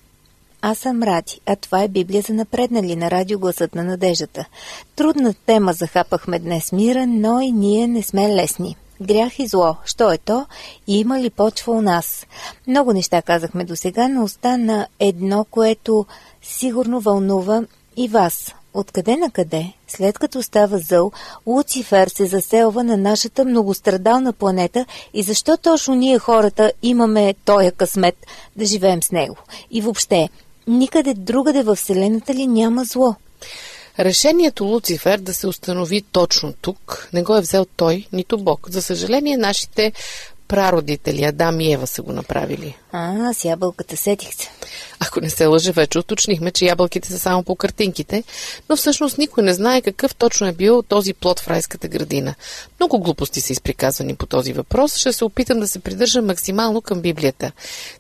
Аз 0.66 0.79
съм 0.79 1.03
Ради, 1.03 1.40
а 1.46 1.57
това 1.57 1.83
е 1.83 1.88
Библия 1.88 2.22
за 2.22 2.33
напреднали 2.33 2.96
на 2.96 3.11
радио 3.11 3.38
Гласът 3.38 3.74
на 3.74 3.85
надеждата. 3.85 4.44
Трудна 4.96 5.35
тема 5.46 5.72
захапахме 5.72 6.38
днес 6.38 6.72
мира, 6.72 7.07
но 7.07 7.40
и 7.40 7.53
ние 7.53 7.87
не 7.87 8.03
сме 8.03 8.35
лесни. 8.35 8.77
Грях 9.00 9.38
и 9.38 9.46
зло. 9.46 9.77
Що 9.85 10.12
е 10.12 10.18
то? 10.18 10.46
И 10.87 11.00
има 11.00 11.20
ли 11.20 11.31
почва 11.31 11.72
у 11.72 11.83
нас? 11.83 12.27
Много 12.66 12.92
неща 12.92 13.22
казахме 13.22 13.64
до 13.64 13.77
сега, 13.77 14.09
но 14.09 14.24
остана 14.24 14.87
едно, 15.00 15.46
което 15.50 16.07
сигурно 16.42 17.00
вълнува 17.00 17.62
и 17.96 18.09
вас. 18.09 18.55
Откъде 18.74 19.16
на 19.16 19.31
къде, 19.31 19.72
след 19.88 20.18
като 20.18 20.42
става 20.42 20.79
зъл, 20.79 21.12
Луцифер 21.46 22.09
се 22.09 22.27
заселва 22.27 22.85
на 22.85 22.96
нашата 22.96 23.44
многострадална 23.44 24.33
планета 24.33 24.87
и 25.14 25.22
защо 25.22 25.57
точно 25.57 25.94
ние 25.94 26.18
хората 26.18 26.72
имаме 26.83 27.35
тоя 27.44 27.72
късмет 27.72 28.27
да 28.57 28.64
живеем 28.64 29.03
с 29.03 29.12
него? 29.12 29.37
И 29.70 29.81
въобще, 29.81 30.29
Никъде 30.66 31.14
другаде 31.14 31.62
във 31.62 31.79
Вселената 31.79 32.35
ли 32.35 32.46
няма 32.46 32.85
зло? 32.85 33.14
Решението 33.98 34.64
Луцифер 34.64 35.18
да 35.18 35.35
се 35.35 35.46
установи 35.46 36.03
точно 36.12 36.55
тук 36.61 37.09
не 37.12 37.22
го 37.22 37.37
е 37.37 37.40
взел 37.40 37.66
той, 37.77 38.07
нито 38.12 38.38
Бог. 38.38 38.70
За 38.70 38.83
съжаление, 38.83 39.37
нашите 39.37 39.92
прародители 40.48 41.24
Адам 41.24 41.61
и 41.61 41.72
Ева 41.72 41.87
са 41.87 42.03
го 42.03 42.12
направили. 42.12 42.77
А, 42.92 43.35
с 43.35 43.44
ябълката 43.44 43.96
сетих 43.96 44.35
се. 44.35 44.50
Ако 45.00 45.20
не 45.20 45.31
се 45.31 45.46
лъже, 45.46 45.72
вече 45.72 45.98
уточнихме, 45.98 46.50
че 46.50 46.64
ябълките 46.64 47.09
са 47.09 47.18
само 47.18 47.42
по 47.42 47.57
картинките, 47.57 48.24
но 48.68 48.77
всъщност 48.77 49.18
никой 49.18 49.42
не 49.42 49.55
знае 49.55 49.83
какъв 49.83 50.14
точно 50.14 50.46
е 50.46 50.53
бил 50.53 50.83
този 50.83 51.14
плод 51.14 51.40
в 51.40 51.48
райската 51.48 51.88
градина. 51.88 52.35
Много 52.81 52.98
глупости 52.98 53.40
са 53.40 53.53
изприказвани 53.53 54.16
по 54.16 54.27
този 54.27 54.53
въпрос. 54.53 54.96
Ще 54.96 55.12
се 55.12 55.24
опитам 55.24 55.61
да 55.61 55.68
се 55.68 55.79
придържа 55.79 56.22
максимално 56.22 56.83
към 56.83 57.00
Библията. 57.00 57.53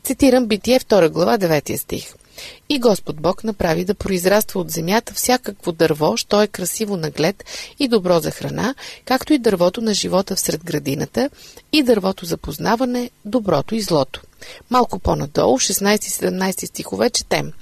Цитирам 0.04 0.46
Битие 0.46 0.80
2 0.80 1.08
глава 1.08 1.38
9 1.38 1.76
стих. 1.76 2.14
И 2.68 2.78
Господ 2.78 3.20
Бог 3.20 3.44
направи 3.44 3.84
да 3.84 3.94
произраства 3.94 4.60
от 4.60 4.70
земята 4.70 5.14
всякакво 5.14 5.72
дърво, 5.72 6.16
що 6.16 6.42
е 6.42 6.46
красиво 6.46 6.96
наглед 6.96 7.44
и 7.78 7.88
добро 7.88 8.20
за 8.20 8.30
храна, 8.30 8.74
както 9.04 9.32
и 9.32 9.38
дървото 9.38 9.80
на 9.80 9.94
живота 9.94 10.36
всред 10.36 10.64
градината 10.64 11.30
и 11.72 11.82
дървото 11.82 12.26
за 12.26 12.36
познаване, 12.36 13.10
доброто 13.24 13.74
и 13.74 13.80
злото. 13.80 14.20
Малко 14.70 14.98
по-надолу, 14.98 15.58
16-17 15.58 16.66
стихове, 16.66 17.10
четем. 17.10 17.52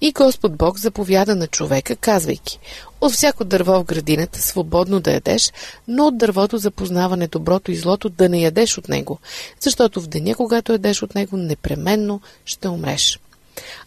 И 0.00 0.12
Господ 0.12 0.56
Бог 0.56 0.78
заповяда 0.78 1.34
на 1.34 1.46
човека, 1.46 1.96
казвайки, 1.96 2.58
от 3.00 3.12
всяко 3.12 3.44
дърво 3.44 3.72
в 3.80 3.84
градината 3.84 4.42
свободно 4.42 5.00
да 5.00 5.12
ядеш, 5.12 5.52
но 5.88 6.06
от 6.06 6.18
дървото 6.18 6.58
за 6.58 6.70
познаване 6.70 7.28
доброто 7.28 7.72
и 7.72 7.76
злото 7.76 8.08
да 8.08 8.28
не 8.28 8.40
ядеш 8.40 8.78
от 8.78 8.88
него, 8.88 9.18
защото 9.60 10.00
в 10.00 10.08
деня, 10.08 10.34
когато 10.34 10.72
ядеш 10.72 11.02
от 11.02 11.14
него, 11.14 11.36
непременно 11.36 12.20
ще 12.44 12.68
умреш. 12.68 13.20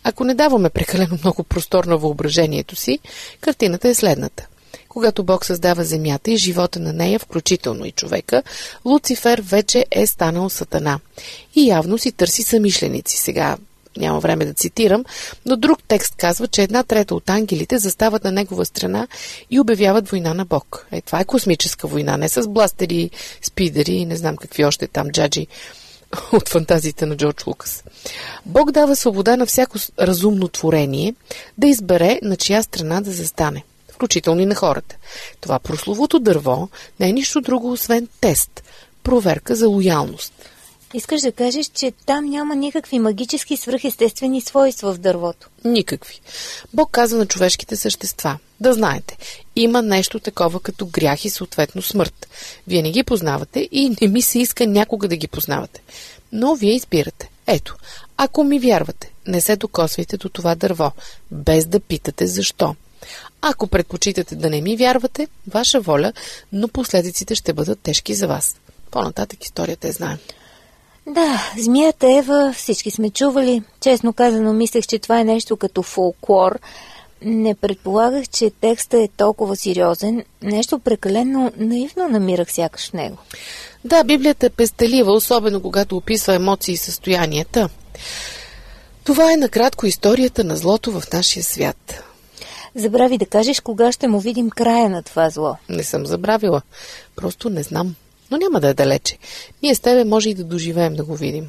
Ако 0.03 0.23
не 0.23 0.33
даваме 0.33 0.69
прекалено 0.69 1.17
много 1.23 1.43
простор 1.43 1.83
на 1.85 1.97
въображението 1.97 2.75
си, 2.75 2.99
картината 3.41 3.89
е 3.89 3.95
следната. 3.95 4.47
Когато 4.89 5.23
Бог 5.23 5.45
създава 5.45 5.83
земята 5.83 6.31
и 6.31 6.37
живота 6.37 6.79
на 6.79 6.93
нея, 6.93 7.19
включително 7.19 7.85
и 7.85 7.91
човека, 7.91 8.43
Луцифер 8.85 9.41
вече 9.41 9.85
е 9.91 10.07
станал 10.07 10.49
сатана. 10.49 10.99
И 11.55 11.67
явно 11.67 11.97
си 11.97 12.11
търси 12.11 12.43
самишленици. 12.43 13.17
Сега 13.17 13.57
няма 13.97 14.19
време 14.19 14.45
да 14.45 14.53
цитирам, 14.53 15.05
но 15.45 15.55
друг 15.57 15.79
текст 15.87 16.15
казва, 16.15 16.47
че 16.47 16.63
една 16.63 16.83
трета 16.83 17.15
от 17.15 17.29
ангелите 17.29 17.77
застават 17.77 18.23
на 18.23 18.31
негова 18.31 18.65
страна 18.65 19.07
и 19.51 19.59
обявяват 19.59 20.09
война 20.09 20.33
на 20.33 20.45
Бог. 20.45 20.87
Е, 20.91 21.01
това 21.01 21.19
е 21.19 21.25
космическа 21.25 21.87
война, 21.87 22.17
не 22.17 22.29
с 22.29 22.47
бластери, 22.47 23.09
спидери 23.41 23.93
и 23.93 24.05
не 24.05 24.15
знам 24.15 24.37
какви 24.37 24.65
още 24.65 24.87
там 24.87 25.09
джаджи 25.09 25.47
от 26.31 26.49
фантазиите 26.49 27.05
на 27.05 27.17
Джордж 27.17 27.47
Лукас. 27.47 27.83
Бог 28.45 28.71
дава 28.71 28.95
свобода 28.95 29.37
на 29.37 29.45
всяко 29.45 29.77
разумно 29.99 30.47
творение 30.47 31.15
да 31.57 31.67
избере 31.67 32.19
на 32.23 32.35
чия 32.35 32.63
страна 32.63 33.01
да 33.01 33.11
застане, 33.11 33.63
включително 33.93 34.41
и 34.41 34.45
на 34.45 34.55
хората. 34.55 34.95
Това 35.41 35.59
прословото 35.59 36.19
дърво 36.19 36.69
не 36.99 37.09
е 37.09 37.11
нищо 37.11 37.41
друго, 37.41 37.71
освен 37.71 38.07
тест, 38.21 38.63
проверка 39.03 39.55
за 39.55 39.67
лоялност. 39.67 40.33
Искаш 40.93 41.21
да 41.21 41.31
кажеш, 41.31 41.65
че 41.65 41.91
там 42.05 42.25
няма 42.25 42.55
никакви 42.55 42.99
магически 42.99 43.57
свръхестествени 43.57 44.41
свойства 44.41 44.93
в 44.93 44.97
дървото? 44.97 45.49
Никакви. 45.65 46.21
Бог 46.73 46.91
каза 46.91 47.17
на 47.17 47.25
човешките 47.25 47.75
същества. 47.75 48.37
Да 48.59 48.73
знаете, 48.73 49.17
има 49.55 49.81
нещо 49.81 50.19
такова 50.19 50.59
като 50.59 50.85
грях 50.85 51.25
и 51.25 51.29
съответно 51.29 51.81
смърт. 51.81 52.27
Вие 52.67 52.81
не 52.81 52.91
ги 52.91 53.03
познавате 53.03 53.69
и 53.71 53.95
не 54.01 54.07
ми 54.07 54.21
се 54.21 54.39
иска 54.39 54.67
някога 54.67 55.07
да 55.07 55.15
ги 55.15 55.27
познавате. 55.27 55.81
Но 56.31 56.55
вие 56.55 56.75
избирате. 56.75 57.29
Ето, 57.47 57.75
ако 58.17 58.43
ми 58.43 58.59
вярвате, 58.59 59.11
не 59.27 59.41
се 59.41 59.55
докосвайте 59.55 60.17
до 60.17 60.29
това 60.29 60.55
дърво, 60.55 60.91
без 61.31 61.65
да 61.65 61.79
питате 61.79 62.27
защо. 62.27 62.75
Ако 63.41 63.67
предпочитате 63.67 64.35
да 64.35 64.49
не 64.49 64.61
ми 64.61 64.77
вярвате, 64.77 65.27
ваша 65.47 65.81
воля, 65.81 66.13
но 66.53 66.67
последиците 66.67 67.35
ще 67.35 67.53
бъдат 67.53 67.79
тежки 67.79 68.13
за 68.13 68.27
вас. 68.27 68.55
По-нататък 68.91 69.43
историята 69.43 69.87
е 69.87 69.91
знаем. 69.91 70.17
Да, 71.07 71.51
змията 71.57 72.17
Ева 72.17 72.53
всички 72.57 72.91
сме 72.91 73.09
чували. 73.09 73.63
Честно 73.81 74.13
казано, 74.13 74.53
мислех, 74.53 74.87
че 74.87 74.99
това 74.99 75.19
е 75.19 75.23
нещо 75.23 75.57
като 75.57 75.83
фолклор. 75.83 76.59
Не 77.21 77.55
предполагах, 77.55 78.29
че 78.29 78.49
текстът 78.61 78.99
е 78.99 79.09
толкова 79.17 79.55
сериозен. 79.55 80.23
Нещо 80.41 80.79
прекалено 80.79 81.51
наивно 81.57 82.09
намирах 82.09 82.51
сякаш 82.51 82.89
в 82.89 82.93
него. 82.93 83.17
Да, 83.85 84.03
Библията 84.03 84.45
е 84.45 84.49
пестелива, 84.49 85.13
особено 85.13 85.61
когато 85.61 85.97
описва 85.97 86.35
емоции 86.35 86.73
и 86.73 86.77
състоянията. 86.77 87.69
Това 89.03 89.33
е 89.33 89.37
накратко 89.37 89.85
историята 89.85 90.43
на 90.43 90.57
злото 90.57 90.91
в 90.91 91.03
нашия 91.13 91.43
свят. 91.43 92.03
Забрави 92.75 93.17
да 93.17 93.25
кажеш 93.25 93.59
кога 93.59 93.91
ще 93.91 94.07
му 94.07 94.19
видим 94.19 94.49
края 94.49 94.89
на 94.89 95.03
това 95.03 95.29
зло. 95.29 95.55
Не 95.69 95.83
съм 95.83 96.05
забравила. 96.05 96.61
Просто 97.15 97.49
не 97.49 97.63
знам. 97.63 97.95
Но 98.31 98.37
няма 98.37 98.59
да 98.59 98.69
е 98.69 98.73
далече. 98.73 99.17
Ние 99.63 99.75
с 99.75 99.79
тебе 99.79 100.03
може 100.03 100.29
и 100.29 100.33
да 100.33 100.43
доживеем 100.43 100.95
да 100.95 101.03
го 101.03 101.15
видим. 101.15 101.47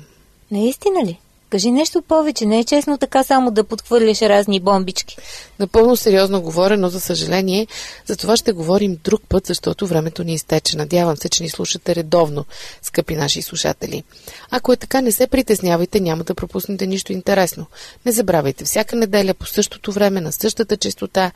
Наистина 0.50 1.04
ли? 1.04 1.18
Кажи 1.50 1.70
нещо 1.70 2.02
повече, 2.02 2.46
не 2.46 2.58
е 2.58 2.64
честно 2.64 2.98
така 2.98 3.24
само 3.24 3.50
да 3.50 3.64
подхвърляш 3.64 4.22
разни 4.22 4.60
бомбички. 4.60 5.16
Напълно 5.58 5.96
сериозно 5.96 6.42
говоря, 6.42 6.76
но 6.76 6.88
за 6.88 7.00
съжаление, 7.00 7.66
за 8.06 8.16
това 8.16 8.36
ще 8.36 8.52
говорим 8.52 8.98
друг 9.04 9.22
път, 9.28 9.46
защото 9.46 9.86
времето 9.86 10.24
ни 10.24 10.34
изтече. 10.34 10.76
Надявам 10.76 11.16
се, 11.16 11.28
че 11.28 11.42
ни 11.42 11.48
слушате 11.48 11.94
редовно, 11.94 12.44
скъпи 12.82 13.16
наши 13.16 13.42
слушатели. 13.42 14.04
Ако 14.50 14.72
е 14.72 14.76
така, 14.76 15.00
не 15.00 15.12
се 15.12 15.26
притеснявайте, 15.26 16.00
няма 16.00 16.24
да 16.24 16.34
пропуснете 16.34 16.86
нищо 16.86 17.12
интересно. 17.12 17.66
Не 18.06 18.12
забравяйте, 18.12 18.64
всяка 18.64 18.96
неделя 18.96 19.34
по 19.34 19.46
същото 19.46 19.92
време, 19.92 20.20
на 20.20 20.32
същата 20.32 20.76
частота, 20.76 21.32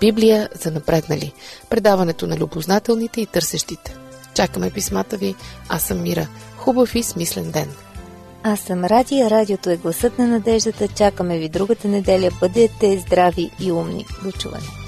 Библия 0.00 0.48
за 0.62 0.70
напреднали. 0.70 1.32
Предаването 1.70 2.26
на 2.26 2.36
любознателните 2.36 3.20
и 3.20 3.26
търсещите. 3.26 4.01
Чакаме 4.34 4.70
писмата 4.70 5.16
ви. 5.16 5.34
Аз 5.68 5.82
съм 5.82 6.02
Мира. 6.02 6.28
Хубав 6.56 6.94
и 6.94 7.02
смислен 7.02 7.50
ден. 7.50 7.68
Аз 8.42 8.60
съм 8.60 8.84
Ради, 8.84 9.20
а 9.20 9.30
радиото 9.30 9.70
е 9.70 9.76
гласът 9.76 10.18
на 10.18 10.26
надеждата. 10.26 10.88
Чакаме 10.88 11.38
ви 11.38 11.48
другата 11.48 11.88
неделя. 11.88 12.30
Бъдете 12.40 12.98
здрави 12.98 13.50
и 13.60 13.72
умни. 13.72 14.06
До 14.24 14.32
чуване. 14.32 14.81